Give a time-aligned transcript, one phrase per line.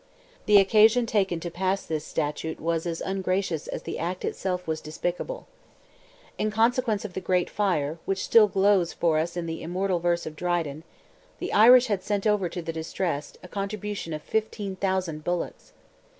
[0.47, 4.81] The occasion taken to pass this statute was as ungracious as the act itself was
[4.81, 5.45] despicable.
[6.39, 10.25] In consequence of "the great fire," which still glows for us in the immortal verse
[10.25, 10.83] of Dryden,
[11.37, 15.71] the Irish had sent over to the distressed, a contribution of 15,000 bullocks.